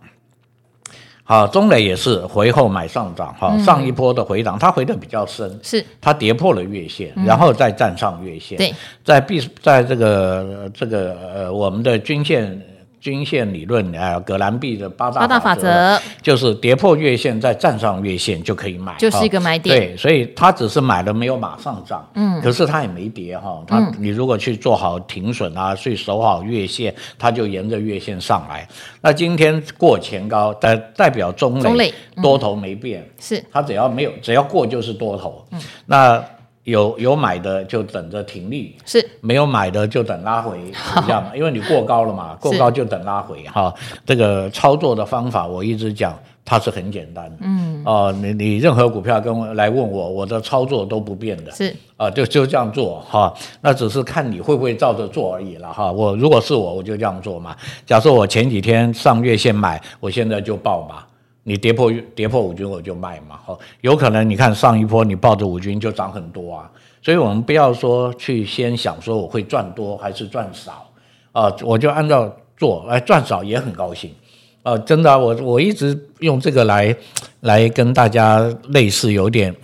[1.26, 5.84] 好，中磊也是回后买上涨哈，嗯、上一波的回档，它回的比较深，是。
[6.00, 8.72] 它跌破了月线，嗯、然后再站上月线，对，
[9.04, 12.58] 在必在这个这个呃我们的均线。
[13.00, 19.76] 均线理论啊，葛兰碧的八大法则就是跌破月线再站上月线就可以买，就是一个买点。
[19.76, 23.62] 对，所以它只是买了没有马上涨，嗯，可是它也没跌哈。
[23.66, 28.66] 它你如果去做好停损啊，去守好月线，它就沿着月线上来。
[29.00, 36.24] 那今天过前高代代表中磊多头没变，是它只要没有只要过就是多头，嗯，那。
[36.66, 40.58] 有有买的就等着停利，是没有买的就等拉回，
[41.06, 41.30] 这样嘛？
[41.34, 43.72] 因为你过高了嘛，过高就等拉回哈。
[44.04, 47.30] 这个操作的方法我一直讲，它是很简单。
[47.40, 51.52] 嗯哦，你你任何股票跟我来问我，我的操作都不变的。
[51.52, 53.32] 是啊，就就这样做哈。
[53.60, 55.92] 那只是看你会不会照着做而已了哈。
[55.92, 57.54] 我如果是我，我就这样做嘛。
[57.86, 61.04] 假设我前几天上月线买，我现在就报嘛。
[61.48, 66.68] 你跌破跌破五均我就卖嘛，哈，有可能你看上一波你抱着五均就涨很多啊，
[67.00, 70.90] 所以我们不要说去先想说我会赚多还是赚少
[71.30, 74.10] 啊，我就按照做，哎，赚少也很高兴，
[74.64, 76.92] 啊，真的，我我一直用这个来
[77.42, 78.40] 来跟大家
[78.70, 79.54] 类似有点。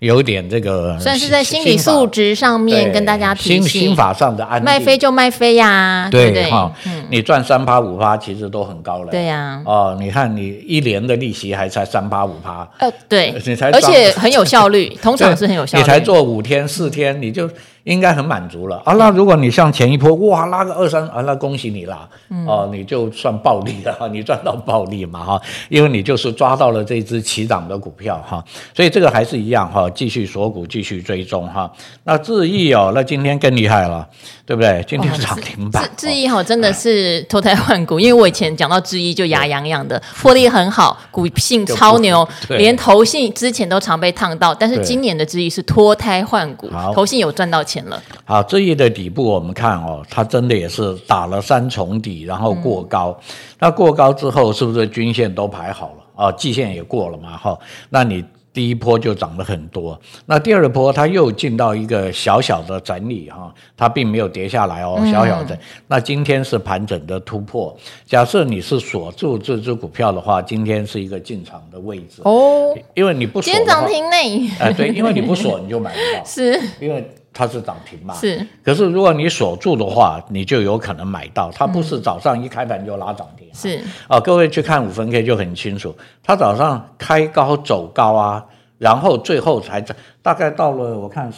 [0.00, 4.64] 有点这个，算是在心理素质上面跟大家提醒，心心法上的安定。
[4.64, 6.70] 卖飞就卖飞呀，对对哈，
[7.10, 9.10] 你赚三趴五趴，其实都很高了。
[9.10, 15.82] 对呀，哦，你看你一年的利息还才三趴五趴，呃，对，你才，而且很有效率， 通常是很有效率。
[15.82, 17.48] 你才做五天四天，你就。
[17.86, 18.92] 应该很满足了啊！
[18.94, 22.08] 那如果你像前一波哇拉个二三啊，那恭喜你啦！
[22.44, 31.70] 哦，你就算暴利了， 你赚到暴利嘛哈，因为你就是抓到了这只起涨的股票哈，所以这个还是一样哈，继续锁股，继续追踪哈。
[32.02, 34.04] 那智毅哦，那今天更厉害了，
[34.44, 34.84] 对不对？
[34.88, 47.75] 今天涨停板，智毅哈真的是脱胎换骨，因为我以前讲到智毅就牙痒痒的，获利很好，股性超牛，连投信之前都常被烫到，但是今年的智毅是脱胎换骨，投信有赚到钱。
[48.24, 53.16] 好，这一的底部我们看哦，它真的也是打了三重底，然后过高。
[53.18, 56.32] 嗯、那过高之后，是不是均线都排好了啊？
[56.32, 57.36] 季线也过了嘛？
[57.36, 57.58] 哈，
[57.90, 60.00] 那你第一波就涨了很多。
[60.24, 65.54] 那第二波它又进到一个小小的整理哈，它并没有跌下来哦，小小的。
[65.54, 65.58] 嗯、
[65.88, 67.76] 那今天是盘整的突破。
[68.06, 74.48] 假设你是锁住这只股票的话，今天是一个进场的位置哦，因为你不锁，今天涨停内。
[74.58, 77.06] 哎，对，因为你不锁，你就买不到， 是因为。
[77.36, 78.14] 它是涨停嘛？
[78.14, 78.44] 是。
[78.64, 81.50] 可是如果你锁住的话，你就有可能买到。
[81.52, 83.46] 它不是早上一开盘就拉涨停。
[83.52, 83.84] 是。
[84.08, 88.46] 啊，各位去看五分 K 就很清楚，它早上开高走高啊，
[88.78, 91.30] 然后最后才涨，大概到了我看，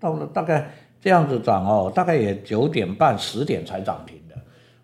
[0.00, 0.70] 到了大概
[1.02, 4.16] 这样子涨哦，大概也九点半十点才涨停。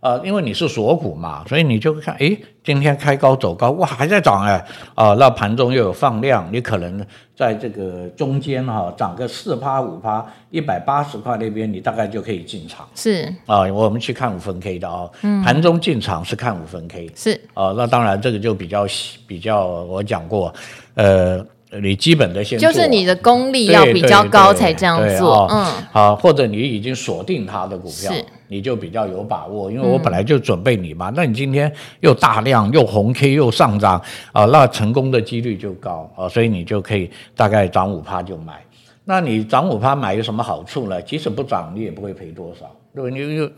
[0.00, 7.04] 啊，因为你是锁股嘛，所以你就看，诶，今天开高走高，哇，还在涨哎，啊，那盘中又有放量，你可能
[7.36, 12.86] 在这个中间哈、啊，涨个四趴五趴，一百八十块那边，你大概就可以进场。
[12.94, 17.10] 是啊，我们去看五分 K 的啊，嗯、盘中进场是看五分 K。
[17.16, 18.86] 是啊，那当然这个就比较
[19.26, 20.54] 比较，我讲过，
[20.94, 21.44] 呃。
[21.82, 28.10] 你基本的先就是你的功力要比较高才这样做，嗯，好，或者你已经锁定它的股票，
[28.48, 38.60] 你就比较有把握，因为我本来就准备你嘛，那你今天又大量又红 K 又上涨啊，那成功的几率就高啊，所以你就可以大概涨五趴就买。
[39.04, 41.00] 那你涨五趴买有什么好处呢？
[41.02, 42.70] 即使不涨，你也不会赔多少。
[42.92, 43.50] 如果你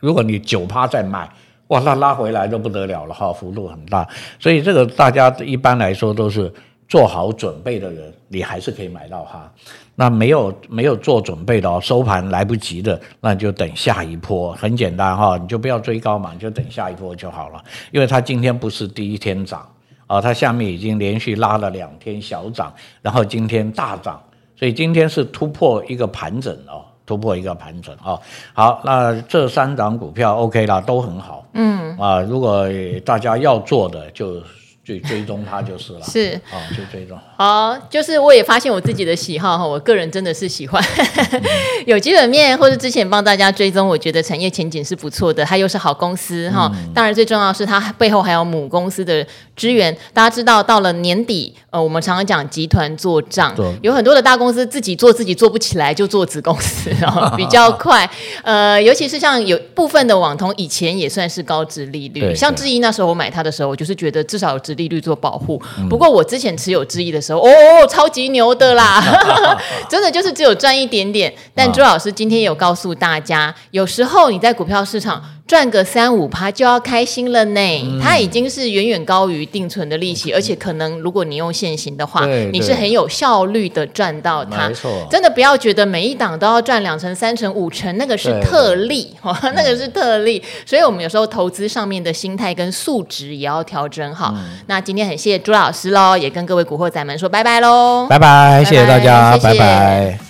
[0.00, 1.28] 如果你九趴再卖，
[1.68, 4.08] 哇，那拉回来就不得了了哈，幅度很大。
[4.38, 6.52] 所以这个大家一般来说都是。
[6.90, 9.52] 做好准备的人，你还是可以买到哈。
[10.00, 14.52] 那没有没有做准备的哦，收盘来不及的，那就等下一波。
[14.52, 17.60] 很简单哈，你就不要追高嘛，你就等下一波就好了。
[17.90, 19.68] 因为它今天不是第一天涨
[20.06, 22.72] 啊，它下面已经连续拉了两天小涨，
[23.02, 24.22] 然后今天大涨，
[24.54, 28.20] 所以今天是突破一个盘整哦，突破一个盘整哦。
[28.52, 31.44] 好，那这三档股票 OK 啦，都很好。
[31.54, 32.68] 嗯啊，如果
[33.04, 34.40] 大家要做的就。
[34.88, 37.18] 去追踪它就是了， 是啊，去追踪。
[37.36, 40.82] 好，就是我也发现我自己的喜好哈，我个人真的是喜欢
[41.84, 46.72] 有基本面，或者之前帮大家追踪，我觉得产业前景是不错的，它又是好公司哈。
[46.94, 49.94] 当然最重要的是它背后还有母公司的支援。
[50.14, 58.08] 大家知道到了年底，呃，我们常常讲集团做账，有很多的大公司自己做自己做不起来，就做子公司， 然后比较快。
[58.42, 65.60] 呃，尤其是像有部分的网通，以前也算是高值利率，像智毅那时候我买它的时候，我就是觉得至少有殖利率做保护。
[65.90, 67.50] 不过我之前持有之一的时候，哦，
[67.86, 69.04] 超级牛的啦，
[69.90, 71.30] 真的就是只有赚一点点。
[71.54, 75.22] 但朱老师今天有告诉大家，有时候你在股票市场。
[75.48, 84.68] 赚个三五趴就要开心了呢，它已经是远远高于定存的利息，而且可能如果你用现行的话，你是很有效率的赚到它。
[84.68, 89.16] 没错，真的不要觉得每一档都要赚两成、三成、五成，那个是特例，
[89.56, 90.42] 那个是特例。
[90.66, 94.34] 所以我们有时候投资上面的心态跟素质也要调整好。
[94.66, 100.27] 那今天很谢谢朱老师喽，也跟各位古惑仔们说拜拜喽，拜拜，谢谢大家，拜拜。